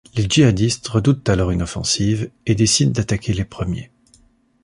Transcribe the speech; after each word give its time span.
Les 0.15 0.25
djihadistes 0.27 0.87
redoutent 0.87 1.29
alors 1.29 1.51
une 1.51 1.61
offensive 1.61 2.31
et 2.47 2.55
décident 2.55 2.91
d'attaquer 2.91 3.33
les 3.33 3.45
premiers. 3.45 3.91